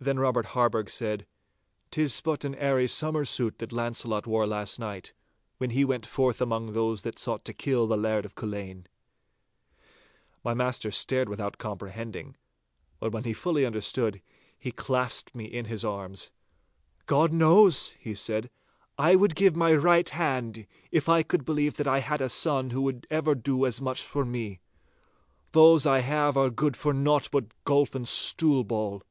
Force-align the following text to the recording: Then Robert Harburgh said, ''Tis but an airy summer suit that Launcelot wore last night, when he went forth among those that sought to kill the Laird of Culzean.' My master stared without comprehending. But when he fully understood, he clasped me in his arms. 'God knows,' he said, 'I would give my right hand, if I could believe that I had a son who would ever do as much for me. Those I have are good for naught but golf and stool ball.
Then 0.00 0.18
Robert 0.18 0.46
Harburgh 0.46 0.90
said, 0.90 1.28
''Tis 1.92 2.20
but 2.22 2.44
an 2.44 2.56
airy 2.56 2.88
summer 2.88 3.24
suit 3.24 3.60
that 3.60 3.70
Launcelot 3.70 4.26
wore 4.26 4.48
last 4.48 4.80
night, 4.80 5.12
when 5.58 5.70
he 5.70 5.84
went 5.84 6.06
forth 6.06 6.40
among 6.42 6.66
those 6.72 7.02
that 7.04 7.20
sought 7.20 7.44
to 7.44 7.54
kill 7.54 7.86
the 7.86 7.96
Laird 7.96 8.24
of 8.24 8.34
Culzean.' 8.34 8.86
My 10.42 10.54
master 10.54 10.90
stared 10.90 11.28
without 11.28 11.56
comprehending. 11.56 12.36
But 12.98 13.12
when 13.12 13.22
he 13.22 13.32
fully 13.32 13.64
understood, 13.64 14.20
he 14.58 14.72
clasped 14.72 15.36
me 15.36 15.44
in 15.44 15.66
his 15.66 15.84
arms. 15.84 16.32
'God 17.06 17.32
knows,' 17.32 17.90
he 18.00 18.12
said, 18.12 18.50
'I 18.98 19.14
would 19.14 19.36
give 19.36 19.54
my 19.54 19.72
right 19.72 20.08
hand, 20.10 20.66
if 20.90 21.08
I 21.08 21.22
could 21.22 21.44
believe 21.44 21.76
that 21.76 21.86
I 21.86 22.00
had 22.00 22.20
a 22.20 22.28
son 22.28 22.70
who 22.70 22.82
would 22.82 23.06
ever 23.08 23.36
do 23.36 23.64
as 23.64 23.80
much 23.80 24.02
for 24.02 24.24
me. 24.24 24.58
Those 25.52 25.86
I 25.86 26.00
have 26.00 26.36
are 26.36 26.50
good 26.50 26.76
for 26.76 26.92
naught 26.92 27.28
but 27.30 27.44
golf 27.62 27.94
and 27.94 28.08
stool 28.08 28.64
ball. 28.64 29.04